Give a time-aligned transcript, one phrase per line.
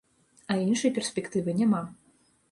[0.53, 1.83] А іншай перспектывы няма.